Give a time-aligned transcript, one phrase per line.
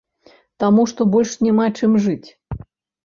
[0.63, 2.29] Таму што больш няма чым жыць.